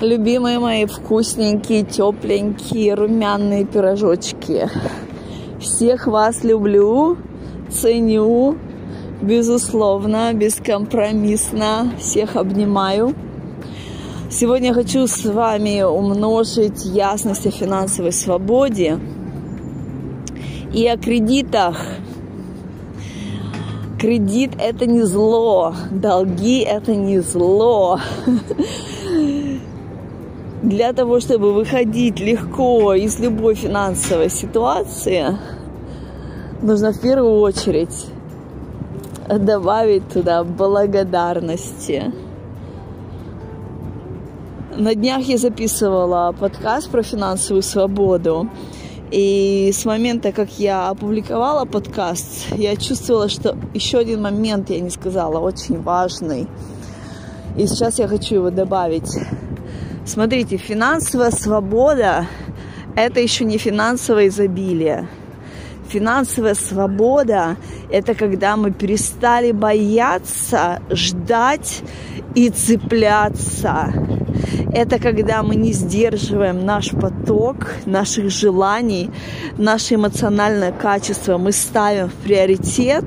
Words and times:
Любимые 0.00 0.60
мои 0.60 0.86
вкусненькие, 0.86 1.82
тепленькие, 1.82 2.94
румяные 2.94 3.64
пирожочки. 3.64 4.70
Всех 5.58 6.06
вас 6.06 6.44
люблю, 6.44 7.16
ценю, 7.68 8.56
безусловно, 9.20 10.32
бескомпромиссно. 10.34 11.94
Всех 11.98 12.36
обнимаю. 12.36 13.12
Сегодня 14.30 14.72
хочу 14.72 15.08
с 15.08 15.24
вами 15.24 15.82
умножить 15.82 16.84
ясность 16.84 17.48
о 17.48 17.50
финансовой 17.50 18.12
свободе 18.12 19.00
и 20.72 20.86
о 20.86 20.96
кредитах. 20.96 21.76
Кредит– 23.98 24.52
это 24.60 24.86
не 24.86 25.02
зло, 25.02 25.74
долги– 25.90 26.60
это 26.60 26.94
не 26.94 27.18
зло. 27.18 27.98
Для 30.62 30.92
того, 30.92 31.20
чтобы 31.20 31.52
выходить 31.52 32.18
легко 32.18 32.92
из 32.94 33.20
любой 33.20 33.54
финансовой 33.54 34.28
ситуации, 34.28 35.38
нужно 36.62 36.92
в 36.92 37.00
первую 37.00 37.40
очередь 37.40 38.06
добавить 39.28 40.08
туда 40.08 40.42
благодарности. 40.42 42.12
На 44.76 44.96
днях 44.96 45.22
я 45.22 45.38
записывала 45.38 46.34
подкаст 46.38 46.90
про 46.90 47.04
финансовую 47.04 47.62
свободу. 47.62 48.48
И 49.12 49.70
с 49.72 49.84
момента, 49.84 50.32
как 50.32 50.58
я 50.58 50.88
опубликовала 50.88 51.66
подкаст, 51.66 52.52
я 52.56 52.74
чувствовала, 52.74 53.28
что 53.28 53.56
еще 53.74 53.98
один 53.98 54.22
момент 54.22 54.70
я 54.70 54.80
не 54.80 54.90
сказала, 54.90 55.38
очень 55.38 55.80
важный. 55.80 56.48
И 57.56 57.66
сейчас 57.68 58.00
я 58.00 58.08
хочу 58.08 58.34
его 58.34 58.50
добавить. 58.50 59.16
Смотрите, 60.08 60.56
финансовая 60.56 61.30
свобода– 61.30 62.26
это 62.96 63.20
еще 63.20 63.44
не 63.44 63.58
финансовое 63.58 64.28
изобилие. 64.28 65.06
Финансовая 65.88 66.54
свобода– 66.54 67.58
это 67.90 68.14
когда 68.14 68.56
мы 68.56 68.70
перестали 68.70 69.52
бояться, 69.52 70.80
ждать 70.90 71.82
и 72.34 72.48
цепляться. 72.48 73.92
Это 74.72 74.98
когда 74.98 75.42
мы 75.42 75.56
не 75.56 75.74
сдерживаем 75.74 76.64
наш 76.64 76.92
поток, 76.92 77.74
наших 77.84 78.30
желаний, 78.30 79.10
наше 79.58 79.96
эмоциональное 79.96 80.72
качество. 80.72 81.36
Мы 81.36 81.52
ставим 81.52 82.08
в 82.08 82.14
приоритет 82.14 83.04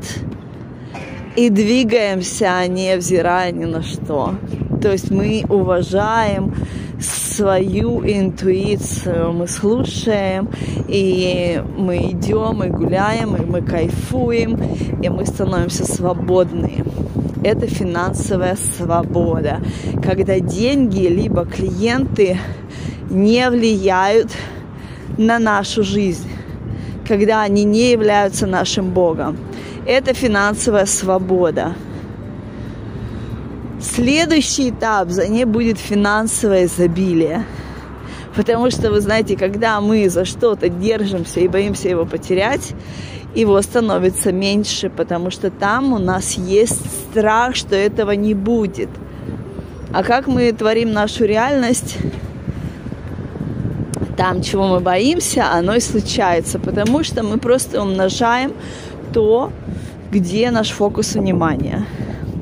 и 1.36 1.50
двигаемся, 1.50 2.68
невзирая 2.68 3.52
ни 3.52 3.66
на 3.66 3.82
что. 3.82 4.36
То 4.84 4.92
есть 4.92 5.10
мы 5.10 5.44
уважаем 5.50 6.54
свою 7.02 8.04
интуицию, 8.06 9.34
мы 9.34 9.48
слушаем, 9.48 10.50
и 10.88 11.62
мы 11.78 12.12
идем, 12.12 12.64
и 12.64 12.70
гуляем, 12.70 13.36
и 13.36 13.46
мы 13.46 13.62
кайфуем, 13.62 14.60
и 15.02 15.10
мы 15.10 15.26
становимся 15.26 15.86
свободны. 15.86 16.84
Это 17.44 17.66
финансовая 17.66 18.56
свобода, 18.56 19.62
когда 20.04 20.40
деньги 20.40 21.08
либо 21.08 21.46
клиенты 21.46 22.38
не 23.10 23.50
влияют 23.50 24.32
на 25.18 25.40
нашу 25.40 25.84
жизнь, 25.84 26.30
когда 27.08 27.42
они 27.42 27.64
не 27.64 27.92
являются 27.92 28.46
нашим 28.46 28.92
Богом. 28.92 29.38
Это 29.86 30.14
финансовая 30.14 30.86
свобода. 30.86 31.74
Следующий 33.82 34.70
этап 34.70 35.10
за 35.10 35.28
ней 35.28 35.46
будет 35.46 35.80
финансовое 35.80 36.66
изобилие. 36.66 37.46
Потому 38.36 38.70
что, 38.70 38.92
вы 38.92 39.02
знаете, 39.02 39.36
когда 39.36 39.82
мы 39.82 40.08
за 40.08 40.24
что-то 40.24 40.70
держимся 40.70 41.40
и 41.40 41.48
боимся 41.48 41.90
его 41.90 42.06
потерять, 42.06 42.74
его 43.34 43.60
становится 43.62 44.32
меньше, 44.32 44.90
потому 44.90 45.32
что 45.32 45.50
там 45.50 45.94
у 45.94 45.98
нас 45.98 46.34
есть 46.34 46.86
страх, 47.10 47.56
что 47.56 47.76
этого 47.76 48.12
не 48.12 48.36
будет. 48.36 48.90
А 49.92 50.04
как 50.04 50.28
мы 50.28 50.52
творим 50.52 50.94
нашу 50.94 51.26
реальность, 51.26 51.98
там, 54.16 54.44
чего 54.44 54.68
мы 54.68 54.80
боимся, 54.80 55.52
оно 55.52 55.76
и 55.76 55.80
случается, 55.80 56.60
потому 56.60 57.04
что 57.04 57.24
мы 57.24 57.40
просто 57.40 57.82
умножаем 57.82 58.54
то, 59.12 59.52
где 60.12 60.52
наш 60.52 60.70
фокус 60.70 61.16
внимания. 61.16 61.86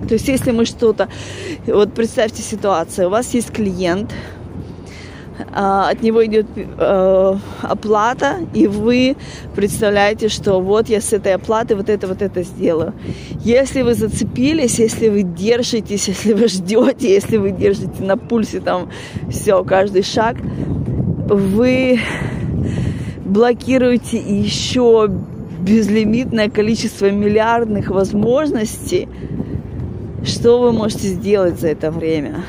То 0.09 0.15
есть, 0.15 0.27
если 0.27 0.51
мы 0.51 0.65
что-то... 0.65 1.07
Вот 1.67 1.93
представьте 1.93 2.41
ситуацию. 2.41 3.07
У 3.07 3.11
вас 3.11 3.31
есть 3.35 3.51
клиент, 3.51 4.11
а, 5.53 5.89
от 5.89 6.01
него 6.01 6.25
идет 6.25 6.47
э, 6.55 7.35
оплата, 7.61 8.37
и 8.53 8.67
вы 8.67 9.15
представляете, 9.55 10.27
что 10.27 10.59
вот 10.59 10.89
я 10.89 10.99
с 10.99 11.13
этой 11.13 11.35
оплаты 11.35 11.75
вот 11.75 11.89
это, 11.89 12.07
вот 12.07 12.21
это 12.21 12.43
сделаю. 12.43 12.93
Если 13.45 13.83
вы 13.83 13.93
зацепились, 13.93 14.79
если 14.79 15.09
вы 15.09 15.21
держитесь, 15.21 16.07
если 16.07 16.33
вы 16.33 16.47
ждете, 16.47 17.13
если 17.13 17.37
вы 17.37 17.51
держите 17.51 18.03
на 18.03 18.17
пульсе 18.17 18.59
там 18.59 18.89
все, 19.29 19.63
каждый 19.63 20.03
шаг, 20.03 20.37
вы 21.27 21.99
блокируете 23.23 24.17
еще 24.17 25.07
безлимитное 25.61 26.49
количество 26.49 27.09
миллиардных 27.11 27.89
возможностей, 27.89 29.07
что 30.23 30.59
вы 30.59 30.71
можете 30.71 31.07
сделать 31.07 31.59
за 31.59 31.69
это 31.69 31.91
время? 31.91 32.43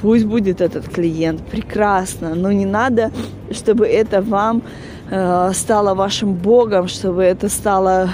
Пусть 0.00 0.26
будет 0.26 0.60
этот 0.60 0.88
клиент, 0.88 1.40
прекрасно, 1.42 2.34
но 2.34 2.52
не 2.52 2.66
надо, 2.66 3.10
чтобы 3.50 3.86
это 3.86 4.20
вам 4.20 4.62
э, 5.10 5.50
стало 5.54 5.94
вашим 5.94 6.34
богом, 6.34 6.88
чтобы 6.88 7.22
это 7.22 7.48
стало 7.48 8.10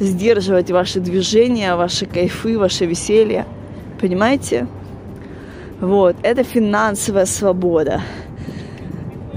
сдерживать 0.00 0.70
ваши 0.70 1.00
движения, 1.00 1.74
ваши 1.74 2.06
кайфы, 2.06 2.58
ваше 2.58 2.86
веселье. 2.86 3.44
Понимаете? 4.00 4.66
Вот, 5.80 6.16
это 6.22 6.44
финансовая 6.44 7.26
свобода. 7.26 8.00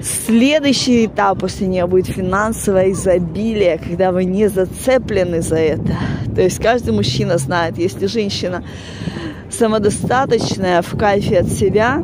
Следующий 0.01 1.05
этап 1.05 1.39
после 1.39 1.67
нее 1.67 1.85
будет 1.85 2.07
финансовое 2.07 2.91
изобилие, 2.91 3.77
когда 3.77 4.11
вы 4.11 4.23
не 4.23 4.47
зацеплены 4.47 5.41
за 5.41 5.57
это. 5.57 5.95
То 6.35 6.41
есть 6.41 6.61
каждый 6.61 6.93
мужчина 6.93 7.37
знает, 7.37 7.77
если 7.77 8.05
женщина 8.05 8.63
самодостаточная, 9.49 10.81
в 10.81 10.97
кайфе 10.97 11.39
от 11.39 11.47
себя, 11.49 12.03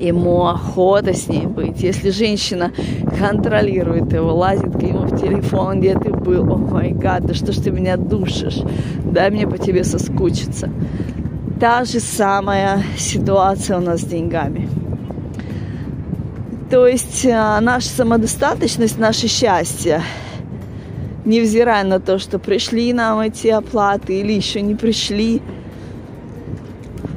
ему 0.00 0.46
охота 0.46 1.14
с 1.14 1.28
ней 1.28 1.46
быть. 1.46 1.82
Если 1.82 2.10
женщина 2.10 2.72
контролирует 3.18 4.12
его, 4.12 4.34
лазит 4.34 4.72
к 4.72 4.82
нему 4.82 5.06
в 5.06 5.20
телефон, 5.20 5.80
где 5.80 5.98
ты 5.98 6.10
был, 6.10 6.52
о 6.52 6.56
май 6.56 6.90
гад, 6.90 7.26
да 7.26 7.34
что 7.34 7.52
ж 7.52 7.56
ты 7.56 7.70
меня 7.70 7.96
душишь, 7.96 8.60
дай 9.04 9.30
мне 9.30 9.46
по 9.46 9.58
тебе 9.58 9.84
соскучиться. 9.84 10.70
Та 11.60 11.84
же 11.84 12.00
самая 12.00 12.82
ситуация 12.96 13.78
у 13.78 13.80
нас 13.80 14.00
с 14.00 14.04
деньгами. 14.04 14.68
То 16.70 16.86
есть 16.86 17.26
а, 17.26 17.60
наша 17.60 17.88
самодостаточность, 17.88 18.98
наше 18.98 19.28
счастье, 19.28 20.02
невзирая 21.24 21.84
на 21.84 22.00
то, 22.00 22.18
что 22.18 22.38
пришли 22.38 22.92
нам 22.92 23.20
эти 23.20 23.48
оплаты 23.48 24.20
или 24.20 24.32
еще 24.32 24.60
не 24.60 24.74
пришли, 24.74 25.42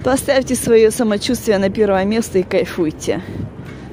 поставьте 0.03 0.55
свое 0.55 0.91
самочувствие 0.91 1.57
на 1.57 1.69
первое 1.69 2.05
место 2.05 2.39
и 2.39 2.43
кайфуйте. 2.43 3.21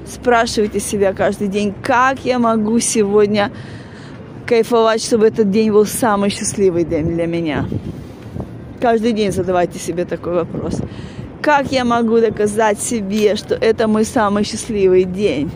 Спрашивайте 0.07 0.81
себя 0.81 1.13
каждый 1.13 1.49
день, 1.49 1.75
как 1.83 2.25
я 2.25 2.39
могу 2.39 2.79
сегодня 2.79 3.51
кайфовать, 4.47 5.03
чтобы 5.03 5.27
этот 5.27 5.51
день 5.51 5.73
был 5.73 5.87
самый 5.87 6.31
счастливый 6.31 6.85
день 6.85 7.07
для 7.07 7.27
меня. 7.27 7.67
Каждый 8.81 9.13
день 9.13 9.33
задавайте 9.33 9.79
себе 9.79 10.05
такой 10.05 10.35
вопрос. 10.35 10.81
Как 11.41 11.73
я 11.73 11.85
могу 11.85 12.21
доказать 12.21 12.79
себе, 12.79 13.37
что 13.37 13.55
это 13.55 13.89
мой 13.89 14.05
самый 14.05 14.45
счастливый 14.45 15.05
день? 15.05 15.51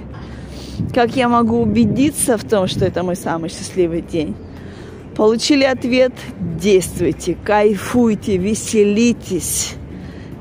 Как 0.94 1.17
я 1.17 1.29
могу 1.29 1.61
убедиться 1.61 2.37
в 2.38 2.44
том, 2.44 2.67
что 2.67 2.85
это 2.85 3.03
мой 3.03 3.17
самый 3.17 3.50
счастливый 3.50 4.00
день? 4.00 4.35
Получили 5.19 5.65
ответ? 5.65 6.12
Действуйте, 6.38 7.37
кайфуйте, 7.44 8.37
веселитесь. 8.37 9.75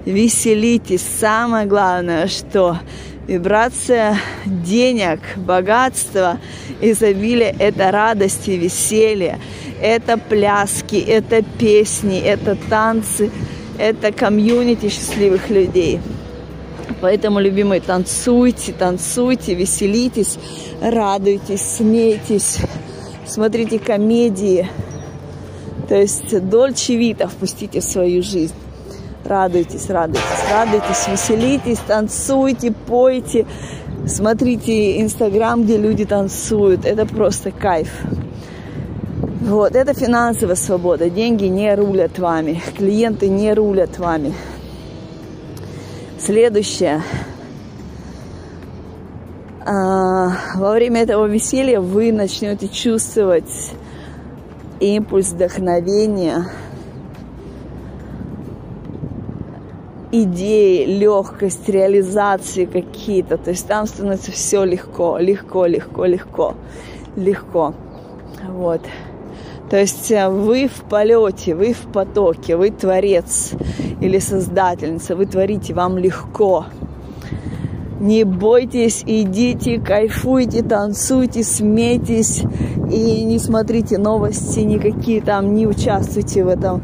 Веселитесь. 0.05 1.01
Самое 1.01 1.65
главное, 1.65 2.27
что 2.27 2.77
вибрация 3.25 4.19
денег, 4.45 5.19
богатства, 5.35 6.37
изобилия– 6.79 7.55
это 7.59 7.89
радость 7.89 8.47
и 8.47 8.55
веселье, 8.55 9.39
это 9.81 10.19
пляски, 10.19 10.97
это 10.97 11.41
песни, 11.41 12.19
это 12.19 12.55
танцы– 12.69 13.31
это 13.79 14.11
комьюнити 14.11 14.89
счастливых 14.89 15.49
людей. 15.49 15.99
Поэтому, 17.01 17.39
любимые, 17.39 17.81
танцуйте, 17.81 18.73
танцуйте, 18.73 19.55
веселитесь, 19.55 20.37
радуйтесь, 20.79 21.61
смейтесь, 21.61 22.59
смотрите 23.27 23.79
комедии. 23.79 24.67
То 25.87 25.95
есть 25.95 26.37
Дольче 26.49 26.95
Вита 26.95 27.27
впустите 27.27 27.79
в 27.79 27.83
свою 27.83 28.23
жизнь. 28.23 28.55
Радуйтесь, 29.23 29.89
радуйтесь, 29.89 30.23
радуйтесь, 30.49 31.07
веселитесь, 31.07 31.79
танцуйте, 31.85 32.71
пойте. 32.71 33.45
Смотрите 34.05 35.01
Инстаграм, 35.01 35.63
где 35.63 35.77
люди 35.77 36.05
танцуют. 36.05 36.85
Это 36.85 37.05
просто 37.05 37.51
кайф. 37.51 37.89
Вот, 39.41 39.75
это 39.75 39.93
финансовая 39.93 40.55
свобода. 40.55 41.09
Деньги 41.09 41.45
не 41.45 41.73
рулят 41.75 42.19
вами, 42.19 42.61
клиенты 42.77 43.27
не 43.27 43.53
рулят 43.53 43.97
вами. 43.97 44.33
Следующее. 46.19 47.01
А, 49.69 50.31
во 50.55 50.71
время 50.71 51.01
этого 51.01 51.25
веселья 51.25 51.81
вы 51.81 52.13
начнете 52.13 52.69
чувствовать 52.69 53.73
импульс 54.79 55.31
вдохновения, 55.31 56.45
идеи, 60.09 60.85
легкость 60.85 61.67
реализации 61.67 62.63
какие-то. 62.63 63.37
То 63.37 63.49
есть 63.49 63.67
там 63.67 63.87
становится 63.87 64.31
все 64.31 64.63
легко, 64.63 65.17
легко, 65.17 65.65
легко, 65.65 66.05
легко, 66.05 66.53
легко. 67.17 67.73
Вот. 68.47 68.81
То 69.69 69.77
есть 69.77 70.09
э, 70.11 70.29
вы 70.29 70.69
в 70.69 70.83
полете, 70.83 71.55
вы 71.55 71.73
в 71.73 71.91
потоке, 71.91 72.55
вы 72.55 72.71
творец 72.71 73.51
или 73.99 74.19
создательница, 74.19 75.17
вы 75.17 75.25
творите, 75.25 75.73
вам 75.73 75.97
легко. 75.97 76.67
Не 77.99 78.23
бойтесь, 78.25 79.03
идите, 79.07 79.79
кайфуйте, 79.79 80.61
танцуйте, 80.61 81.43
смейтесь 81.43 82.43
и 82.91 83.23
не 83.23 83.39
смотрите 83.39 83.97
новости 83.97 84.59
никакие 84.59 85.19
там, 85.21 85.55
не 85.55 85.65
участвуйте 85.65 86.43
в 86.43 86.47
этом 86.47 86.83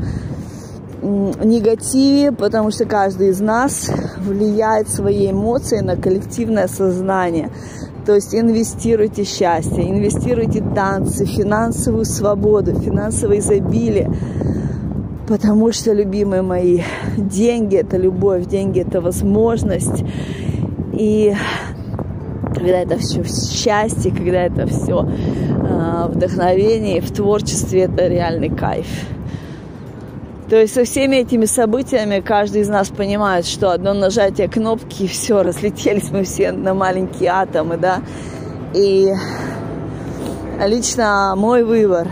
негативе, 1.04 2.32
потому 2.32 2.72
что 2.72 2.86
каждый 2.86 3.30
из 3.30 3.40
нас 3.40 3.92
влияет 4.26 4.90
свои 4.90 5.30
эмоции 5.30 5.80
на 5.80 5.98
коллективное 5.98 6.68
сознание. 6.68 7.50
То 8.06 8.16
есть 8.16 8.34
инвестируйте 8.34 9.24
счастье, 9.24 9.90
инвестируйте 9.90 10.64
танцы, 10.76 11.26
финансовую 11.26 12.06
свободу, 12.06 12.74
финансовое 12.74 13.40
изобилие. 13.40 14.12
Потому 15.28 15.72
что, 15.72 15.94
любимые 15.94 16.42
мои, 16.42 16.82
деньги– 17.18 17.76
это 17.78 17.96
любовь, 17.96 18.46
деньги– 18.46 18.80
это 18.82 19.00
возможность. 19.00 20.04
И 20.94 21.36
когда 22.54 22.80
это 22.80 22.98
все 22.98 23.22
в 23.24 23.28
счастье, 23.28 24.12
когда 24.12 24.44
это 24.44 24.68
все 24.68 25.06
э, 25.06 26.08
вдохновение, 26.08 27.02
в 27.02 27.12
творчестве, 27.12 27.82
это 27.84 28.08
реальный 28.08 28.50
кайф. 28.50 28.88
То 30.50 30.58
есть 30.58 30.74
со 30.74 30.84
всеми 30.84 31.16
этими 31.16 31.46
событиями 31.46 32.20
каждый 32.20 32.62
из 32.62 32.70
нас 32.70 32.90
понимает, 32.90 33.46
что 33.46 33.72
одно 33.72 33.94
нажатие 33.94 34.48
кнопки, 34.48 35.04
и 35.04 35.08
все, 35.08 35.42
разлетелись 35.42 36.12
мы 36.12 36.24
все 36.24 36.52
на 36.52 36.74
маленькие 36.74 37.32
атомы, 37.32 37.78
да. 37.78 38.02
И 38.76 39.12
лично 40.64 41.34
мой 41.36 41.64
выбор. 41.64 42.08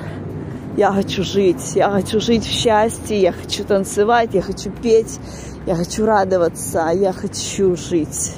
Я 0.78 0.92
хочу 0.92 1.24
жить, 1.24 1.76
я 1.76 1.90
хочу 1.90 2.22
жить 2.22 2.46
в 2.46 2.50
счастье, 2.50 3.20
я 3.22 3.34
хочу 3.34 3.66
танцевать, 3.66 4.30
я 4.34 4.42
хочу 4.42 4.72
петь, 4.72 5.20
я 5.68 5.76
хочу 5.76 6.06
радоваться, 6.06 6.90
я 6.94 7.12
хочу 7.12 7.76
жить. 7.76 8.34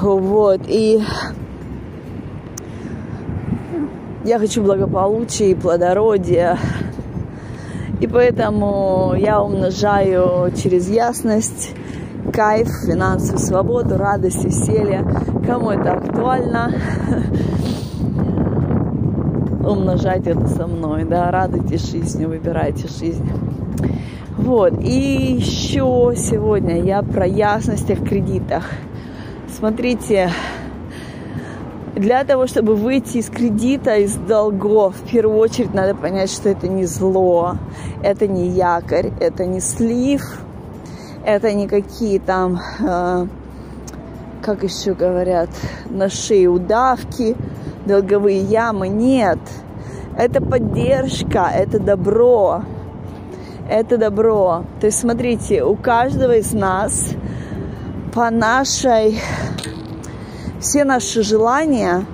Вот, 0.00 0.62
и 0.66 1.00
я 4.24 4.38
хочу 4.38 4.62
благополучия 4.62 5.50
и 5.50 5.54
плодородия, 5.54 6.58
и 8.00 8.06
поэтому 8.06 9.14
я 9.16 9.40
умножаю 9.42 10.52
через 10.56 10.88
ясность, 10.88 11.72
кайф, 12.32 12.68
финансовую 12.86 13.38
свободу, 13.38 13.96
радость, 13.96 14.44
веселье. 14.44 15.04
Кому 15.46 15.70
это 15.70 15.92
актуально, 15.92 16.72
умножайте 19.64 20.30
это 20.30 20.48
со 20.48 20.66
мной, 20.66 21.04
да, 21.04 21.30
радуйтесь 21.30 21.90
жизнью, 21.90 22.28
выбирайте 22.28 22.88
жизнь. 22.88 23.28
Вот, 24.38 24.72
и 24.80 25.36
еще 25.38 26.14
сегодня 26.16 26.82
я 26.82 27.02
про 27.02 27.26
ясность 27.26 27.90
о 27.90 27.96
кредитах. 27.96 28.64
Смотрите, 29.60 30.32
для 31.94 32.24
того, 32.24 32.46
чтобы 32.46 32.76
выйти 32.76 33.18
из 33.18 33.28
кредита, 33.28 33.96
из 33.96 34.14
долгов, 34.14 34.94
в 34.96 35.10
первую 35.10 35.36
очередь 35.36 35.74
надо 35.74 35.94
понять, 35.94 36.32
что 36.32 36.48
это 36.48 36.66
не 36.66 36.86
зло, 36.86 37.56
это 38.02 38.26
не 38.26 38.48
якорь, 38.48 39.12
это 39.20 39.44
не 39.44 39.60
слив, 39.60 40.40
это 41.26 41.52
не 41.52 41.68
какие 41.68 42.20
там, 42.20 42.58
э, 42.80 43.26
как 44.40 44.62
еще 44.62 44.94
говорят, 44.94 45.50
на 45.90 46.08
шее 46.08 46.48
удавки, 46.48 47.36
долговые 47.84 48.38
ямы. 48.38 48.88
Нет, 48.88 49.40
это 50.16 50.40
поддержка, 50.40 51.50
это 51.54 51.78
добро, 51.78 52.62
это 53.68 53.98
добро. 53.98 54.64
То 54.80 54.86
есть, 54.86 55.00
смотрите, 55.00 55.64
у 55.64 55.76
каждого 55.76 56.36
из 56.36 56.54
нас 56.54 57.10
по 58.14 58.30
нашей 58.30 59.20
все 60.60 60.84
наши 60.84 61.22
желания, 61.22 62.04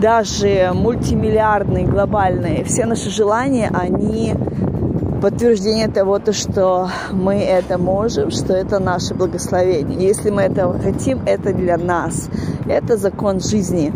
даже 0.00 0.70
мультимиллиардные, 0.72 1.86
глобальные, 1.86 2.64
все 2.64 2.86
наши 2.86 3.10
желания, 3.10 3.70
они 3.72 4.34
подтверждение 5.20 5.88
того, 5.88 6.18
то, 6.18 6.32
что 6.32 6.88
мы 7.12 7.34
это 7.34 7.76
можем, 7.76 8.30
что 8.30 8.54
это 8.54 8.78
наше 8.78 9.14
благословение. 9.14 10.08
Если 10.08 10.30
мы 10.30 10.42
этого 10.42 10.78
хотим, 10.78 11.20
это 11.26 11.52
для 11.52 11.76
нас. 11.76 12.30
Это 12.66 12.96
закон 12.96 13.40
жизни. 13.40 13.92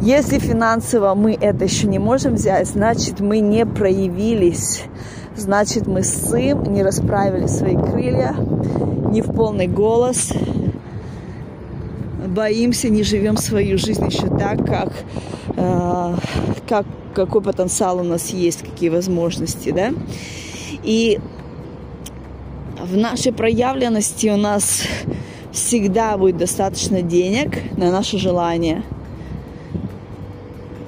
Если 0.00 0.38
финансово 0.38 1.14
мы 1.14 1.36
это 1.40 1.64
еще 1.64 1.88
не 1.88 1.98
можем 1.98 2.34
взять, 2.34 2.68
значит 2.68 3.20
мы 3.20 3.40
не 3.40 3.66
проявились. 3.66 4.84
Значит 5.36 5.88
мы 5.88 6.04
сын, 6.04 6.62
не 6.62 6.84
расправили 6.84 7.48
свои 7.48 7.76
крылья, 7.76 8.36
не 9.10 9.20
в 9.20 9.32
полный 9.32 9.66
голос, 9.66 10.32
боимся, 12.34 12.88
не 12.88 13.02
живем 13.02 13.36
свою 13.36 13.78
жизнь 13.78 14.04
еще 14.04 14.28
так, 14.28 14.66
как, 14.66 14.92
э, 15.56 16.16
как 16.68 16.86
какой 17.14 17.40
потенциал 17.40 18.00
у 18.00 18.02
нас 18.02 18.30
есть, 18.30 18.62
какие 18.62 18.88
возможности, 18.88 19.70
да. 19.70 19.92
И 20.82 21.20
в 22.82 22.96
нашей 22.96 23.32
проявленности 23.32 24.28
у 24.28 24.36
нас 24.36 24.82
всегда 25.52 26.16
будет 26.18 26.36
достаточно 26.36 27.02
денег 27.02 27.58
на 27.78 27.90
наше 27.90 28.18
желание. 28.18 28.82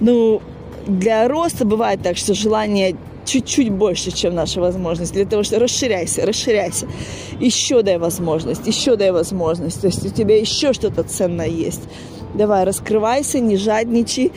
Ну, 0.00 0.42
для 0.86 1.28
роста 1.28 1.64
бывает 1.64 2.02
так, 2.02 2.16
что 2.16 2.34
желание 2.34 2.96
чуть-чуть 3.26 3.70
больше, 3.70 4.10
чем 4.10 4.34
наша 4.34 4.60
возможность, 4.60 5.12
для 5.12 5.26
того, 5.26 5.42
чтобы 5.42 5.62
расширяйся, 5.62 6.24
расширяйся. 6.24 6.86
Еще 7.40 7.82
дай 7.82 7.98
возможность, 7.98 8.66
еще 8.66 8.96
дай 8.96 9.10
возможность. 9.10 9.80
То 9.80 9.88
есть 9.88 10.06
у 10.06 10.08
тебя 10.08 10.38
еще 10.38 10.72
что-то 10.72 11.02
ценное 11.02 11.48
есть. 11.48 11.82
Давай, 12.34 12.64
раскрывайся, 12.64 13.40
не 13.40 13.56
жадничай, 13.56 14.32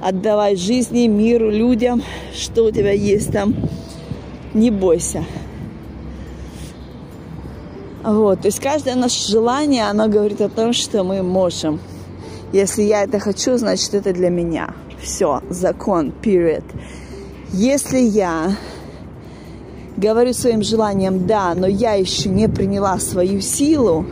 отдавай 0.00 0.56
жизни, 0.56 1.06
миру, 1.06 1.50
людям, 1.50 2.02
что 2.34 2.64
у 2.64 2.70
тебя 2.70 2.92
есть 2.92 3.32
там. 3.32 3.54
Не 4.54 4.70
бойся. 4.70 5.24
Вот, 8.02 8.40
то 8.40 8.48
есть 8.48 8.60
каждое 8.60 8.94
наше 8.94 9.28
желание, 9.28 9.84
оно 9.84 10.08
говорит 10.08 10.40
о 10.40 10.48
том, 10.48 10.72
что 10.72 11.02
мы 11.04 11.22
можем. 11.22 11.80
Если 12.52 12.82
я 12.82 13.02
это 13.02 13.18
хочу, 13.18 13.58
значит 13.58 13.92
это 13.92 14.12
для 14.12 14.30
меня. 14.30 14.72
Все, 15.02 15.42
закон, 15.50 16.12
period. 16.22 16.64
Если 17.52 17.98
я 17.98 18.56
говорю 19.96 20.34
своим 20.34 20.62
желанием 20.62 21.26
«да», 21.26 21.54
но 21.54 21.66
я 21.66 21.94
еще 21.94 22.28
не 22.28 22.48
приняла 22.48 22.98
свою 22.98 23.40
силу, 23.40 24.06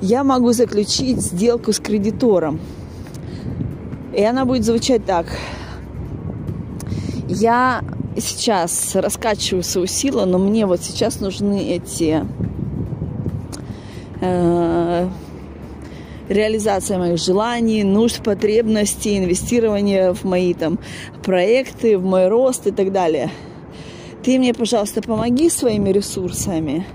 я 0.00 0.24
могу 0.24 0.52
заключить 0.52 1.20
сделку 1.20 1.72
с 1.72 1.78
кредитором. 1.78 2.58
И 4.14 4.22
она 4.22 4.46
будет 4.46 4.64
звучать 4.64 5.04
так. 5.04 5.26
Я 7.28 7.82
сейчас 8.16 8.94
раскачиваю 8.94 9.62
свою 9.62 9.86
силу, 9.86 10.24
но 10.24 10.38
мне 10.38 10.64
вот 10.64 10.80
сейчас 10.80 11.20
нужны 11.20 11.62
эти 11.68 12.24
э, 14.22 15.08
реализация 16.28 16.98
моих 16.98 17.18
желаний, 17.18 17.84
нужд, 17.84 18.22
потребностей, 18.22 19.18
инвестирование 19.18 20.12
в 20.12 20.24
мои 20.24 20.54
там 20.54 20.78
проекты, 21.24 21.98
в 21.98 22.04
мой 22.04 22.28
рост 22.28 22.66
и 22.66 22.70
так 22.70 22.92
далее. 22.92 23.30
Ты 24.22 24.38
мне, 24.38 24.52
пожалуйста, 24.54 25.02
помоги 25.02 25.48
своими 25.48 25.90
ресурсами. 25.90 26.86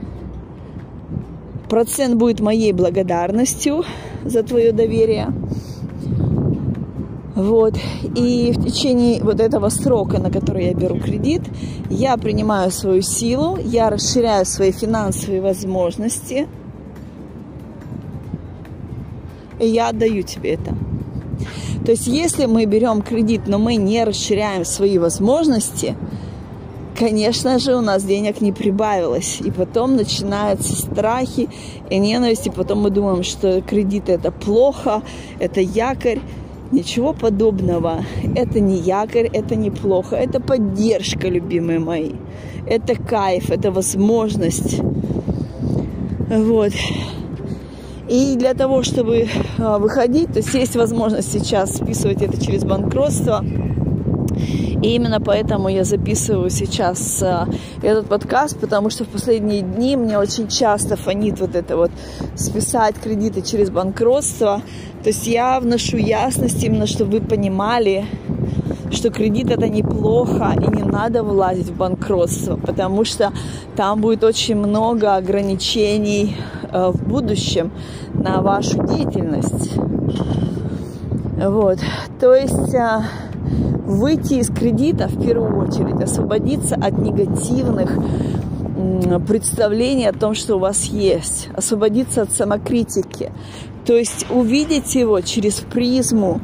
Процент 1.69 2.15
будет 2.15 2.41
моей 2.41 2.73
благодарностью 2.73 3.85
за 4.25 4.43
твое 4.43 4.73
доверие. 4.73 5.33
Вот. 7.35 7.75
И 8.15 8.51
в 8.51 8.65
течение 8.65 9.23
вот 9.23 9.39
этого 9.39 9.69
срока, 9.69 10.19
на 10.19 10.29
который 10.29 10.65
я 10.65 10.73
беру 10.73 10.99
кредит, 10.99 11.41
я 11.89 12.17
принимаю 12.17 12.71
свою 12.71 13.01
силу, 13.01 13.57
я 13.57 13.89
расширяю 13.89 14.45
свои 14.45 14.71
финансовые 14.71 15.41
возможности, 15.41 16.47
и 19.61 19.67
я 19.67 19.89
отдаю 19.89 20.23
тебе 20.23 20.55
это. 20.55 20.75
То 21.85 21.91
есть, 21.91 22.07
если 22.07 22.45
мы 22.45 22.65
берем 22.65 23.01
кредит, 23.01 23.43
но 23.47 23.57
мы 23.57 23.75
не 23.75 24.03
расширяем 24.03 24.65
свои 24.65 24.97
возможности, 24.97 25.95
конечно 26.97 27.57
же, 27.57 27.75
у 27.75 27.81
нас 27.81 28.03
денег 28.03 28.41
не 28.41 28.51
прибавилось. 28.51 29.39
И 29.41 29.49
потом 29.49 29.95
начинаются 29.95 30.75
страхи 30.75 31.49
и 31.89 31.97
ненависть, 31.97 32.47
и 32.47 32.51
потом 32.51 32.81
мы 32.81 32.89
думаем, 32.91 33.23
что 33.23 33.61
кредит 33.61 34.09
это 34.09 34.31
плохо, 34.31 35.01
это 35.39 35.61
якорь. 35.61 36.19
Ничего 36.71 37.11
подобного. 37.11 38.05
Это 38.33 38.61
не 38.61 38.77
якорь, 38.77 39.29
это 39.33 39.55
не 39.55 39.71
плохо. 39.71 40.15
Это 40.15 40.39
поддержка, 40.39 41.27
любимые 41.27 41.79
мои. 41.79 42.11
Это 42.65 42.95
кайф, 42.95 43.49
это 43.49 43.71
возможность. 43.71 44.79
Вот. 46.29 46.71
И 48.11 48.35
для 48.35 48.53
того, 48.53 48.83
чтобы 48.83 49.29
а, 49.57 49.79
выходить, 49.79 50.33
то 50.33 50.39
есть 50.39 50.53
есть 50.53 50.75
возможность 50.75 51.31
сейчас 51.31 51.77
списывать 51.77 52.21
это 52.21 52.43
через 52.43 52.65
банкротство. 52.65 53.41
И 54.81 54.95
именно 54.95 55.21
поэтому 55.21 55.69
я 55.69 55.85
записываю 55.85 56.49
сейчас 56.49 57.23
э, 57.23 57.45
этот 57.81 58.07
подкаст, 58.07 58.59
потому 58.59 58.89
что 58.89 59.05
в 59.05 59.07
последние 59.07 59.61
дни 59.61 59.95
мне 59.95 60.17
очень 60.17 60.49
часто 60.49 60.97
фонит 60.97 61.39
вот 61.39 61.55
это 61.55 61.77
вот 61.77 61.91
списать 62.35 62.95
кредиты 63.01 63.43
через 63.43 63.69
банкротство. 63.69 64.61
То 65.03 65.07
есть 65.07 65.25
я 65.27 65.61
вношу 65.61 65.95
ясность 65.95 66.61
именно, 66.65 66.87
чтобы 66.87 67.19
вы 67.19 67.21
понимали, 67.21 68.05
что 68.91 69.09
кредит 69.09 69.49
это 69.49 69.67
неплохо 69.67 70.53
и 70.55 70.75
не 70.75 70.83
надо 70.83 71.23
влазить 71.23 71.67
в 71.67 71.75
банкротство, 71.75 72.57
потому 72.57 73.05
что 73.05 73.31
там 73.75 74.01
будет 74.01 74.23
очень 74.23 74.55
много 74.55 75.15
ограничений 75.15 76.35
э, 76.71 76.91
в 76.91 77.03
будущем 77.07 77.71
на 78.13 78.41
вашу 78.41 78.83
деятельность. 78.85 79.71
Вот. 81.37 81.79
То 82.19 82.35
есть 82.35 82.73
э, 82.73 83.01
выйти 83.85 84.35
из 84.35 84.49
кредита 84.49 85.07
в 85.07 85.23
первую 85.23 85.67
очередь, 85.67 86.01
освободиться 86.01 86.75
от 86.75 86.97
негативных 86.97 87.97
представлений 89.27 90.07
о 90.07 90.13
том, 90.13 90.33
что 90.33 90.55
у 90.55 90.59
вас 90.59 90.85
есть, 90.85 91.49
освободиться 91.55 92.23
от 92.23 92.31
самокритики, 92.31 93.31
то 93.85 93.93
есть 93.93 94.25
увидеть 94.29 94.95
его 94.95 95.21
через 95.21 95.55
призму, 95.55 96.39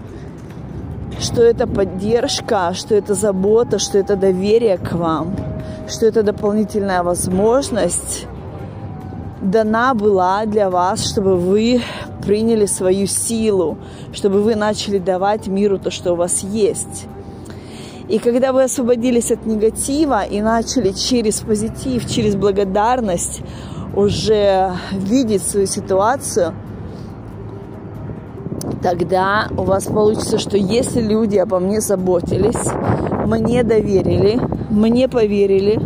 что 1.19 1.41
это 1.41 1.67
поддержка, 1.67 2.73
что 2.73 2.95
это 2.95 3.13
забота, 3.13 3.79
что 3.79 3.97
это 3.97 4.15
доверие 4.15 4.77
к 4.77 4.93
вам, 4.93 5.35
что 5.87 6.05
это 6.05 6.23
дополнительная 6.23 7.03
возможность 7.03 8.27
дана 9.41 9.93
была 9.93 10.45
для 10.45 10.69
вас, 10.69 11.05
чтобы 11.09 11.37
вы 11.37 11.81
приняли 12.25 12.65
свою 12.65 13.07
силу, 13.07 13.77
чтобы 14.13 14.41
вы 14.41 14.55
начали 14.55 14.97
давать 14.97 15.47
миру 15.47 15.79
то, 15.79 15.91
что 15.91 16.13
у 16.13 16.15
вас 16.15 16.43
есть. 16.43 17.05
И 18.09 18.19
когда 18.19 18.53
вы 18.53 18.63
освободились 18.63 19.31
от 19.31 19.45
негатива 19.45 20.23
и 20.23 20.41
начали 20.41 20.91
через 20.91 21.41
позитив, 21.41 22.09
через 22.09 22.35
благодарность 22.35 23.41
уже 23.95 24.71
видеть 24.91 25.41
свою 25.41 25.67
ситуацию, 25.67 26.53
тогда 28.89 29.49
у 29.57 29.63
вас 29.63 29.83
получится, 29.83 30.37
что 30.37 30.55
если 30.55 31.01
люди 31.01 31.35
обо 31.35 31.59
мне 31.59 31.81
заботились, 31.81 32.71
мне 33.25 33.63
доверили, 33.63 34.39
мне 34.69 35.09
поверили, 35.09 35.77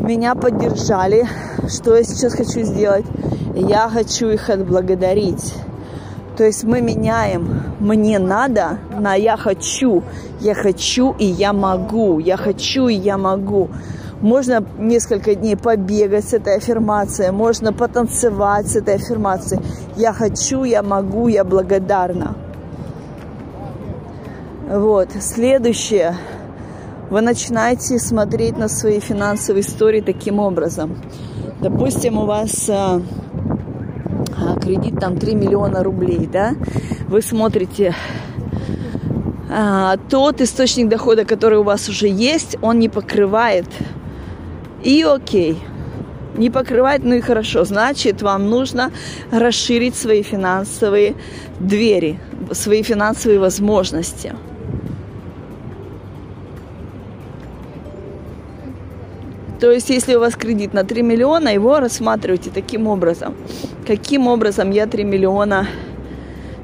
меня 0.00 0.36
поддержали, 0.36 1.26
что 1.68 1.96
я 1.96 2.04
сейчас 2.04 2.34
хочу 2.34 2.60
сделать? 2.62 3.04
Я 3.56 3.88
хочу 3.88 4.28
их 4.28 4.48
отблагодарить. 4.48 5.54
То 6.36 6.44
есть 6.44 6.62
мы 6.62 6.80
меняем 6.80 7.62
«мне 7.80 8.20
надо» 8.20 8.78
на 8.96 9.14
«я 9.14 9.36
хочу». 9.36 10.04
Я 10.40 10.54
хочу 10.54 11.16
и 11.18 11.24
я 11.24 11.52
могу. 11.52 12.20
Я 12.20 12.36
хочу 12.36 12.86
и 12.86 12.94
я 12.94 13.18
могу. 13.18 13.70
Можно 14.24 14.64
несколько 14.78 15.34
дней 15.34 15.54
побегать 15.54 16.24
с 16.24 16.32
этой 16.32 16.56
аффирмацией, 16.56 17.30
можно 17.30 17.74
потанцевать 17.74 18.66
с 18.68 18.74
этой 18.74 18.94
аффирмацией. 18.94 19.60
Я 19.96 20.14
хочу, 20.14 20.64
я 20.64 20.82
могу, 20.82 21.28
я 21.28 21.44
благодарна. 21.44 22.34
Вот. 24.66 25.10
Следующее. 25.20 26.16
Вы 27.10 27.20
начинаете 27.20 27.98
смотреть 27.98 28.56
на 28.56 28.68
свои 28.68 28.98
финансовые 28.98 29.60
истории 29.60 30.00
таким 30.00 30.38
образом. 30.38 30.96
Допустим, 31.60 32.16
у 32.16 32.24
вас 32.24 32.66
а, 32.70 33.02
а, 34.38 34.58
кредит 34.58 35.00
там 35.00 35.18
3 35.18 35.34
миллиона 35.34 35.82
рублей, 35.82 36.26
да, 36.32 36.54
вы 37.08 37.20
смотрите 37.20 37.94
а, 39.50 39.98
тот 40.08 40.40
источник 40.40 40.88
дохода, 40.88 41.26
который 41.26 41.58
у 41.58 41.62
вас 41.62 41.90
уже 41.90 42.08
есть, 42.08 42.56
он 42.62 42.78
не 42.78 42.88
покрывает. 42.88 43.66
И 44.84 45.02
окей, 45.02 45.58
не 46.36 46.50
покрывает, 46.50 47.04
ну 47.04 47.14
и 47.14 47.20
хорошо. 47.20 47.64
Значит, 47.64 48.22
вам 48.22 48.50
нужно 48.50 48.92
расширить 49.30 49.96
свои 49.96 50.22
финансовые 50.22 51.14
двери, 51.58 52.20
свои 52.52 52.82
финансовые 52.82 53.40
возможности. 53.40 54.34
То 59.60 59.70
есть, 59.70 59.88
если 59.88 60.14
у 60.16 60.20
вас 60.20 60.34
кредит 60.34 60.74
на 60.74 60.84
3 60.84 61.00
миллиона, 61.02 61.48
его 61.48 61.80
рассматривайте 61.80 62.50
таким 62.50 62.86
образом. 62.86 63.34
Каким 63.86 64.26
образом 64.26 64.70
я 64.70 64.86
3 64.86 65.04
миллиона 65.04 65.66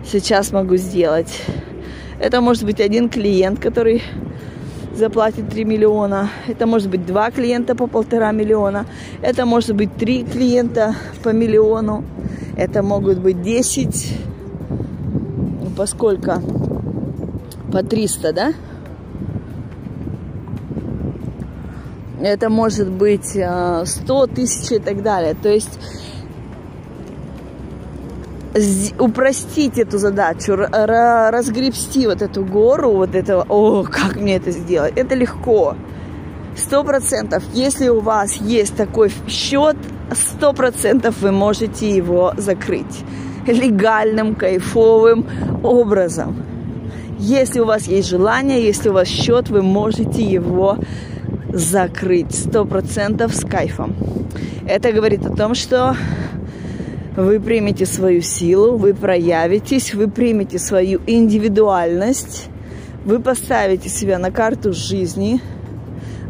сейчас 0.04 0.52
могу 0.52 0.76
сделать? 0.76 1.42
Это 2.18 2.42
может 2.42 2.64
быть 2.64 2.80
один 2.80 3.08
клиент, 3.08 3.60
который 3.60 4.02
заплатит 5.00 5.48
3 5.48 5.64
миллиона. 5.64 6.30
Это 6.46 6.66
может 6.66 6.88
быть 6.90 7.04
два 7.04 7.30
клиента 7.30 7.74
по 7.74 7.86
полтора 7.86 8.30
миллиона. 8.32 8.86
Это 9.22 9.46
может 9.46 9.74
быть 9.74 9.96
три 9.96 10.24
клиента 10.24 10.94
по 11.22 11.30
миллиону. 11.30 12.04
Это 12.56 12.82
могут 12.82 13.18
быть 13.18 13.42
10, 13.42 14.18
ну, 15.62 15.70
по 15.76 15.86
сколько? 15.86 16.42
По 17.72 17.82
300, 17.82 18.32
да? 18.32 18.52
это 22.22 22.50
может 22.50 22.90
быть 22.90 23.30
100 23.30 23.84
э, 23.86 24.26
тысяч 24.34 24.72
и 24.72 24.78
так 24.78 25.02
далее. 25.02 25.34
То 25.34 25.48
есть 25.48 25.78
упростить 28.98 29.78
эту 29.78 29.98
задачу, 29.98 30.56
разгребсти 30.56 32.06
вот 32.06 32.22
эту 32.22 32.44
гору, 32.44 32.90
вот 32.92 33.14
этого, 33.14 33.46
о, 33.48 33.84
как 33.84 34.16
мне 34.16 34.36
это 34.36 34.50
сделать, 34.50 34.92
это 34.96 35.14
легко. 35.14 35.76
Сто 36.56 36.82
процентов, 36.82 37.44
если 37.54 37.88
у 37.88 38.00
вас 38.00 38.36
есть 38.36 38.76
такой 38.76 39.12
счет, 39.28 39.76
сто 40.12 40.52
процентов 40.52 41.20
вы 41.20 41.30
можете 41.30 41.88
его 41.88 42.34
закрыть 42.36 43.04
легальным, 43.46 44.34
кайфовым 44.34 45.26
образом. 45.62 46.44
Если 47.18 47.60
у 47.60 47.66
вас 47.66 47.86
есть 47.86 48.08
желание, 48.08 48.64
если 48.64 48.88
у 48.88 48.94
вас 48.94 49.08
счет, 49.08 49.48
вы 49.48 49.62
можете 49.62 50.22
его 50.22 50.78
закрыть 51.52 52.34
сто 52.34 52.64
процентов 52.64 53.34
с 53.34 53.44
кайфом. 53.44 53.94
Это 54.66 54.92
говорит 54.92 55.26
о 55.26 55.36
том, 55.36 55.54
что 55.54 55.96
вы 57.16 57.40
примете 57.40 57.86
свою 57.86 58.22
силу, 58.22 58.76
вы 58.76 58.94
проявитесь, 58.94 59.94
вы 59.94 60.08
примете 60.08 60.58
свою 60.58 61.00
индивидуальность, 61.06 62.48
вы 63.04 63.20
поставите 63.20 63.88
себя 63.88 64.18
на 64.18 64.30
карту 64.30 64.72
жизни, 64.72 65.40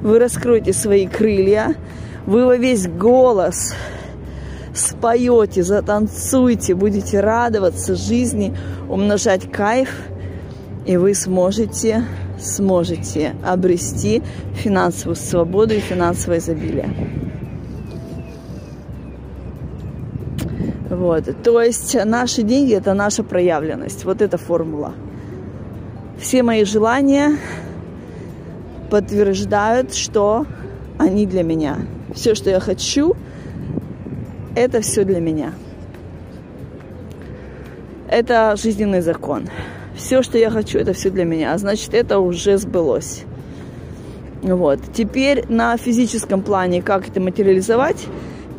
вы 0.02 0.18
раскроете 0.18 0.72
свои 0.72 1.06
крылья, 1.06 1.74
вы 2.26 2.46
во 2.46 2.56
весь 2.56 2.86
голос 2.86 3.74
споете, 4.74 5.62
затанцуете, 5.62 6.74
будете 6.74 7.20
радоваться 7.20 7.94
жизни, 7.94 8.56
умножать 8.88 9.50
кайф, 9.50 9.90
и 10.86 10.96
вы 10.96 11.14
сможете 11.14 12.04
сможете 12.40 13.34
обрести 13.44 14.22
финансовую 14.54 15.16
свободу 15.16 15.74
и 15.74 15.80
финансовое 15.80 16.38
изобилие. 16.38 17.29
Вот. 21.00 21.24
То 21.42 21.62
есть 21.62 21.96
наши 22.04 22.42
деньги– 22.42 22.74
это 22.76 22.92
наша 22.92 23.22
проявленность. 23.22 24.04
Вот 24.04 24.20
эта 24.20 24.36
формула. 24.36 24.92
Все 26.18 26.42
мои 26.42 26.64
желания 26.64 27.38
подтверждают, 28.90 29.94
что 29.94 30.44
они 30.98 31.24
для 31.24 31.42
меня. 31.42 31.78
Все, 32.14 32.34
что 32.34 32.50
я 32.50 32.60
хочу, 32.60 33.16
это 34.54 34.82
все 34.82 35.04
для 35.04 35.20
меня. 35.20 35.54
Это 38.06 38.54
жизненный 38.56 39.00
закон 39.00 39.48
Все, 39.96 40.22
что 40.22 40.36
я 40.36 40.50
хочу, 40.50 40.78
это 40.78 40.92
все 40.92 41.08
для 41.08 41.24
меня. 41.24 41.54
А 41.54 41.58
значит, 41.58 41.94
это 41.94 42.18
уже 42.18 42.58
сбылось. 42.58 43.22
Вот. 44.42 44.80
Теперь 44.92 45.46
на 45.48 45.78
физическом 45.78 46.42
плане, 46.42 46.82
как 46.82 47.08
это 47.08 47.20
материализовать, 47.20 48.06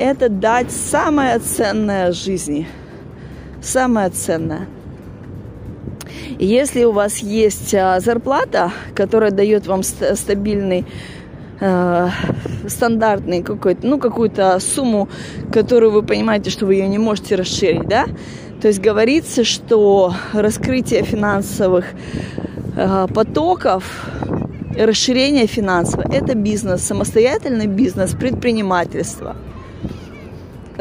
это 0.01 0.29
дать 0.29 0.72
самое 0.72 1.39
ценное 1.39 2.12
жизни. 2.12 2.67
Самое 3.62 4.10
ценное. 4.10 4.67
Если 6.39 6.84
у 6.84 6.91
вас 6.91 7.20
есть 7.20 7.74
а, 7.75 8.00
зарплата, 8.00 8.72
которая 8.96 9.31
дает 9.31 9.67
вам 9.67 9.84
стабильный 9.84 10.86
э, 11.60 12.10
стандартный 12.67 13.43
какой-то, 13.43 13.86
ну, 13.86 14.00
какую-то 14.00 14.60
сумму, 14.60 15.08
которую 15.53 15.91
вы 15.91 16.01
понимаете, 16.01 16.50
что 16.50 16.65
вы 16.65 16.75
ее 16.75 16.88
не 16.88 16.98
можете 16.98 17.36
расширить, 17.36 17.88
да? 17.88 18.05
То 18.60 18.67
есть 18.67 18.79
говорится, 18.79 19.43
что 19.43 20.13
раскрытие 20.34 21.03
финансовых 21.03 21.86
э, 22.75 23.08
потоков, 23.13 23.84
расширение 24.75 25.46
финансового– 25.46 26.12
это 26.13 26.36
бизнес, 26.36 26.81
самостоятельный 26.81 27.67
бизнес, 27.67 28.15
предпринимательство. 28.15 29.36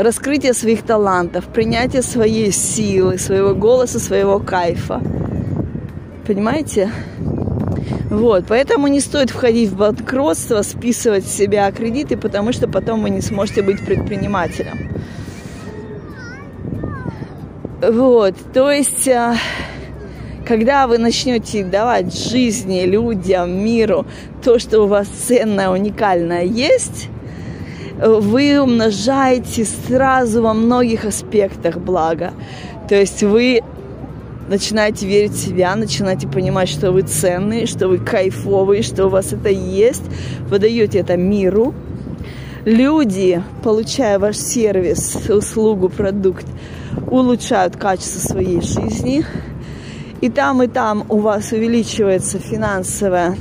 Раскрытие 0.01 0.55
своих 0.55 0.83
талантов, 0.83 1.45
принятие 1.45 2.01
своей 2.01 2.53
силы, 2.53 3.19
своего 3.19 3.55
голоса, 3.55 4.01
своего 4.01 4.39
кайфа. 4.39 5.03
Понимаете? 6.27 6.91
Вот, 8.09 8.47
поэтому 8.49 8.89
не 8.89 9.01
стоит 9.01 9.29
входить 9.29 9.69
в 9.69 9.77
банкротство, 9.77 10.63
списывать 10.63 11.27
с 11.27 11.37
себя 11.37 11.71
кредиты, 11.71 12.17
потому 12.17 12.55
что 12.55 12.67
потом 12.67 13.03
вы 13.03 13.11
не 13.11 13.21
сможете 13.21 13.61
быть 13.61 13.85
предпринимателем. 13.85 14.91
Вот, 17.83 18.35
то 18.55 18.71
есть, 18.71 19.07
а, 19.07 19.37
когда 20.47 20.87
вы 20.87 20.97
начнете 20.97 21.63
давать 21.63 22.17
жизни, 22.19 22.87
людям, 22.87 23.63
миру 23.63 24.07
то, 24.43 24.59
что 24.59 24.81
у 24.81 24.87
вас 24.87 25.09
ценное, 25.09 25.69
уникальное 25.69 26.45
есть, 26.45 27.11
вы 28.01 28.61
умножаете 28.61 29.65
сразу 29.65 30.43
во 30.43 30.55
многих 30.55 31.05
аспектах 31.05 31.77
блага. 31.79 32.33
То 32.89 32.95
есть 32.95 33.23
вы 33.23 33.61
начинаете 34.49 35.07
верить 35.07 35.33
в 35.33 35.39
себя, 35.39 35.77
начинаете 35.77 36.27
понимать, 36.27 36.69
что 36.69 36.93
вы 36.93 37.03
ценные, 37.03 37.67
что 37.67 37.89
вы 37.89 37.99
кайфовые, 37.99 38.83
что 38.83 39.07
у 39.07 39.09
вас 39.09 39.33
это 39.33 39.49
есть, 39.51 40.03
вы 40.49 40.59
даете 40.59 40.99
это 40.99 41.17
миру. 41.17 41.75
Люди, 42.65 43.43
получая 43.63 44.19
ваш 44.19 44.37
сервис, 44.37 45.17
услугу, 45.29 45.89
продукт, 45.89 46.47
улучшают 47.11 47.77
качество 47.77 48.21
своей 48.21 48.61
жизни. 48.61 49.25
И 50.21 50.29
там, 50.29 50.63
и 50.63 50.67
там 50.67 51.05
у 51.09 51.19
вас 51.19 51.53
увеличивается 51.53 52.39
финансовая 52.39 53.37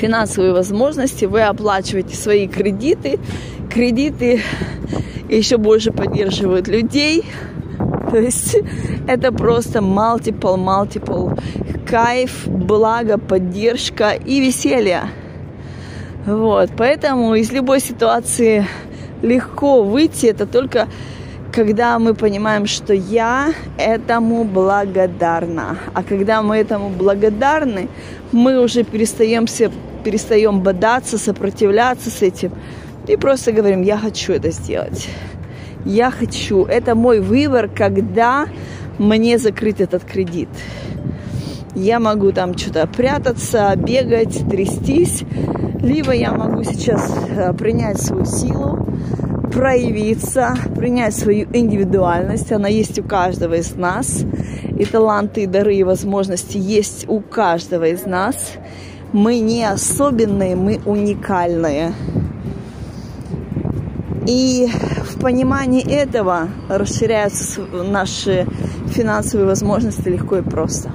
финансовые 0.00 0.52
возможности, 0.52 1.26
вы 1.26 1.42
оплачиваете 1.42 2.16
свои 2.16 2.48
кредиты, 2.48 3.18
кредиты 3.70 4.40
еще 5.28 5.58
больше 5.58 5.92
поддерживают 5.92 6.68
людей, 6.68 7.24
то 8.10 8.18
есть 8.18 8.56
это 9.06 9.30
просто 9.30 9.78
multiple, 9.80 10.56
multiple 10.56 11.38
кайф, 11.86 12.46
благо, 12.46 13.18
поддержка 13.18 14.10
и 14.10 14.40
веселье. 14.40 15.02
Вот, 16.26 16.70
поэтому 16.76 17.34
из 17.34 17.52
любой 17.52 17.80
ситуации 17.80 18.66
легко 19.22 19.82
выйти, 19.82 20.26
это 20.26 20.46
только 20.46 20.88
когда 21.52 21.98
мы 21.98 22.14
понимаем, 22.14 22.66
что 22.66 22.94
я 22.94 23.52
этому 23.76 24.44
благодарна. 24.44 25.78
А 25.94 26.02
когда 26.02 26.42
мы 26.42 26.56
этому 26.56 26.90
благодарны, 26.90 27.88
мы 28.32 28.60
уже 28.60 28.84
перестаем, 28.84 29.46
перестаем 30.00 30.60
бодаться, 30.60 31.18
сопротивляться 31.18 32.10
с 32.10 32.22
этим 32.22 32.52
и 33.06 33.16
просто 33.16 33.52
говорим, 33.52 33.82
я 33.82 33.98
хочу 33.98 34.32
это 34.32 34.50
сделать 34.50 35.08
я 35.84 36.10
хочу. 36.10 36.64
Это 36.64 36.94
мой 36.94 37.20
выбор, 37.20 37.68
когда 37.68 38.46
мне 38.98 39.38
закрыть 39.38 39.80
этот 39.80 40.04
кредит. 40.04 40.48
Я 41.74 42.00
могу 42.00 42.32
там 42.32 42.56
что-то 42.56 42.86
прятаться, 42.86 43.72
бегать, 43.76 44.48
трястись, 44.50 45.22
либо 45.80 46.12
я 46.12 46.32
могу 46.32 46.64
сейчас 46.64 47.14
э, 47.30 47.52
принять 47.54 48.00
свою 48.00 48.24
силу, 48.24 48.86
проявиться, 49.52 50.54
принять 50.74 51.16
свою 51.16 51.46
индивидуальность. 51.52 52.50
Она 52.50 52.68
есть 52.68 52.98
у 52.98 53.04
каждого 53.04 53.54
из 53.54 53.74
нас. 53.76 54.24
И 54.78 54.84
таланты, 54.84 55.44
и 55.44 55.46
дары, 55.46 55.76
и 55.76 55.84
возможности 55.84 56.56
есть 56.56 57.08
у 57.08 57.20
каждого 57.20 57.84
из 57.84 58.04
нас. 58.04 58.54
Мы 59.12 59.40
не 59.40 59.64
особенные, 59.64 60.54
мы 60.54 60.80
уникальные. 60.84 61.94
И 64.26 64.68
в 65.02 65.20
понимании 65.20 65.84
этого 65.84 66.48
расширяются 66.68 67.62
наши 67.62 68.46
финансовые 68.86 69.48
возможности 69.48 70.08
легко 70.08 70.38
и 70.38 70.42
просто. 70.42 70.92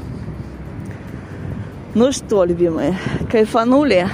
Ну 1.94 2.12
что, 2.14 2.46
любимые, 2.46 2.98
кайфанули? 3.30 4.08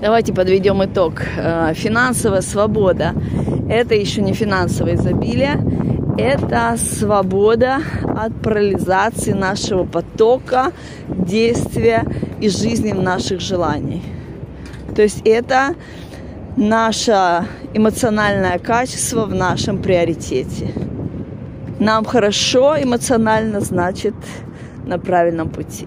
Давайте 0.00 0.32
подведем 0.32 0.84
итог. 0.84 1.14
Э, 1.36 1.72
финансовая 1.74 2.42
свобода– 2.42 3.14
это 3.68 3.96
еще 3.96 4.22
не 4.22 4.32
финансовое 4.32 4.94
изобилие, 4.94 5.60
это 6.16 6.76
свобода 6.76 7.78
от 8.04 8.40
парализации 8.40 9.32
нашего 9.32 9.84
потока, 9.84 10.72
действия 11.08 12.04
и 12.40 12.48
жизни 12.48 12.92
наших 12.92 13.40
желаний. 13.40 14.02
То 14.94 15.02
есть 15.02 15.22
это 15.24 15.74
наше 16.56 17.46
эмоциональное 17.74 18.58
качество 18.58 19.24
в 19.24 19.34
нашем 19.34 19.80
приоритете. 19.80 20.72
Нам 21.78 22.04
хорошо 22.04 22.76
эмоционально, 22.82 23.60
значит, 23.60 24.14
на 24.84 24.98
правильном 24.98 25.48
пути. 25.48 25.86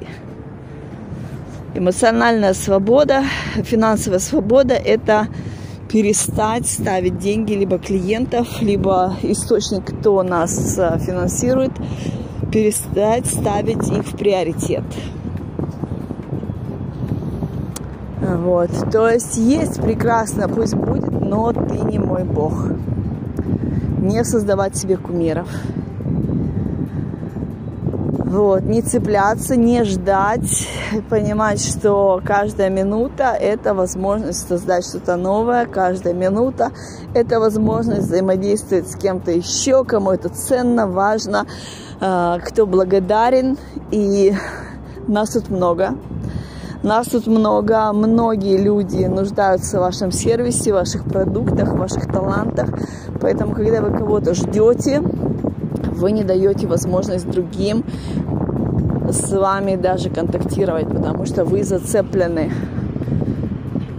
Эмоциональная 1.75 2.53
свобода, 2.53 3.23
финансовая 3.63 4.19
свобода– 4.19 4.73
это 4.85 5.27
перестать 5.89 6.67
ставить 6.67 7.17
деньги 7.17 7.53
либо 7.53 7.77
клиентов, 7.77 8.61
либо 8.61 9.15
источник, 9.23 9.83
кто 9.85 10.23
нас 10.23 10.77
э, 10.77 10.99
финансирует, 10.99 11.71
перестать 12.51 13.25
ставить 13.25 13.89
их 13.89 14.05
в 14.05 14.17
приоритет. 14.17 14.83
Вот. 18.37 18.69
То 18.91 19.09
есть 19.09 19.37
есть 19.37 19.81
прекрасно, 19.81 20.47
пусть 20.47 20.75
будет, 20.75 21.11
но 21.11 21.51
ты 21.53 21.79
не 21.79 21.99
мой 21.99 22.23
Бог. 22.23 22.67
Не 23.99 24.23
создавать 24.23 24.75
себе 24.75 24.97
кумиров. 24.97 25.47
Вот, 28.31 28.63
не 28.63 28.81
цепляться, 28.81 29.57
не 29.57 29.83
ждать, 29.83 30.69
понимать, 31.09 31.61
что 31.61 32.21
каждая 32.23 32.69
минута– 32.69 33.35
это 33.41 33.73
возможность 33.73 34.47
создать 34.47 34.85
что-то 34.85 35.17
новое, 35.17 35.65
каждая 35.65 36.13
минута– 36.13 36.71
это 37.13 37.41
возможность 37.41 38.07
взаимодействовать 38.07 38.89
с 38.89 38.95
кем-то 38.95 39.31
еще, 39.31 39.83
кому 39.83 40.11
это 40.11 40.29
ценно, 40.29 40.87
важно, 40.87 41.45
а, 41.99 42.39
кто 42.39 42.65
благодарен, 42.65 43.57
и 43.91 44.33
нас 45.09 45.31
тут 45.31 45.49
много. 45.49 45.95
Нас 46.83 47.07
тут 47.07 47.27
много, 47.27 47.93
многие 47.93 48.57
люди 48.57 49.05
нуждаются 49.05 49.77
в 49.77 49.81
вашем 49.81 50.11
сервисе, 50.11 50.71
в 50.71 50.75
ваших 50.75 51.03
продуктах, 51.03 51.69
в 51.69 51.77
ваших 51.77 52.07
талантах. 52.07 52.69
Поэтому, 53.21 53.53
когда 53.53 53.81
вы 53.81 53.95
кого-то 53.95 54.33
ждете, 54.33 54.99
вы 54.99 56.11
не 56.11 56.23
даете 56.23 56.65
возможность 56.65 57.29
другим 57.29 57.83
с 59.11 59.31
вами 59.31 59.75
даже 59.75 60.09
контактировать, 60.09 60.87
потому 60.87 61.27
что 61.27 61.45
вы 61.45 61.63
зацеплены. 61.63 62.51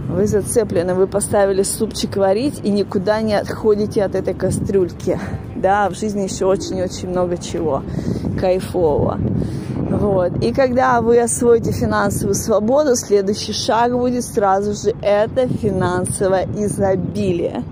Вы 0.09 0.27
зацеплены, 0.27 0.93
вы 0.93 1.07
поставили 1.07 1.63
супчик 1.63 2.17
варить 2.17 2.59
и 2.63 2.69
никуда 2.69 3.21
не 3.21 3.35
отходите 3.35 4.03
от 4.03 4.13
этой 4.13 4.33
кастрюльки. 4.33 5.17
Да, 5.63 5.89
в 5.89 5.95
жизни 5.95 6.23
еще 6.23 6.45
очень-очень 6.45 7.07
много 7.07 7.37
чего 7.37 7.83
кайфового. 8.37 9.17
Вот. 9.77 10.43
И 10.43 10.51
когда 10.51 10.99
вы 10.99 11.21
освоите 11.21 11.71
финансовую 11.71 12.35
свободу, 12.35 12.97
следующий 12.97 13.53
шаг 13.53 13.97
будет 13.97 14.25
сразу 14.25 14.73
же 14.73 14.93
это 15.01 15.47
финансовое 15.47 16.49
изобилие. 16.57 17.63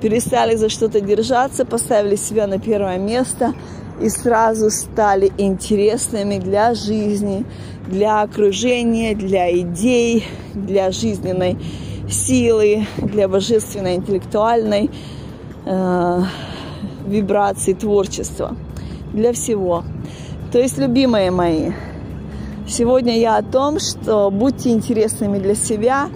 Перестали 0.00 0.56
за 0.56 0.70
что-то 0.70 1.02
держаться, 1.02 1.66
поставили 1.66 2.16
себя 2.16 2.46
на 2.46 2.58
первое 2.58 2.96
место 2.96 3.52
и 4.00 4.08
сразу 4.08 4.70
стали 4.70 5.30
интересными 5.36 6.38
для 6.38 6.72
жизни, 6.72 7.44
для 7.86 8.22
окружения, 8.22 9.14
для 9.14 9.54
идей, 9.54 10.24
для 10.54 10.90
жизненной 10.90 11.58
силы, 12.08 12.86
для 12.96 13.28
божественной 13.28 13.96
интеллектуальной 13.96 14.90
э, 15.66 16.22
вибрации 17.10 17.74
творчества, 17.74 18.56
для 19.12 19.32
всего. 19.32 19.84
То 20.52 20.58
есть, 20.58 20.78
любимые 20.78 21.30
мои, 21.30 21.72
сегодня 22.66 23.18
я 23.18 23.36
о 23.36 23.42
том, 23.42 23.78
что 23.78 24.30
будьте 24.30 24.70
интересными 24.70 25.38
для 25.38 25.54
себя, 25.54 26.08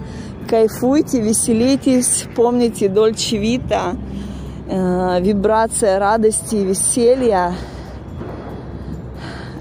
кайфуйте, 0.49 1.21
веселитесь, 1.21 2.25
помните 2.35 2.89
Дольче 2.89 3.37
Вита, 3.37 3.95
э, 4.67 5.21
вибрация 5.21 5.99
радости 5.99 6.55
и 6.55 6.65
веселья– 6.65 7.53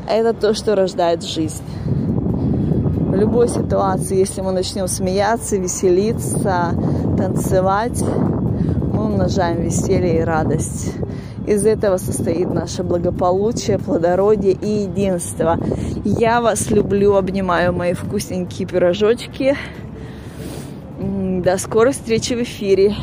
это 0.09 0.35
то, 0.35 0.55
что 0.55 0.75
рождает 0.75 1.23
жизнь. 1.23 1.63
В 1.87 3.15
любой 3.15 3.49
ситуации, 3.49 4.19
если 4.19 4.41
мы 4.41 4.53
начнем 4.53 4.89
смеяться, 4.89 5.57
веселиться, 5.57 6.75
танцевать, 7.17 8.03
мы 8.93 9.07
умножаем 9.07 9.63
веселье 9.63 10.19
и 10.19 10.23
радость. 10.23 10.93
Из 11.47 11.67
этого 11.67 11.99
состоит 11.99 12.53
наше 12.53 12.83
благополучие, 12.83 13.79
плодородие 13.79 14.53
и 14.53 14.85
единство. 14.85 15.59
Я 16.05 16.41
вас 16.41 16.71
люблю, 16.71 17.17
обнимаю 17.17 17.73
мои 17.75 17.93
вкусненькие 17.93 18.67
пирожочки. 18.67 19.57
До 20.99 21.59
скорой 21.59 21.93
встречи 21.93 22.33
в 22.33 22.43
эфире. 22.43 22.95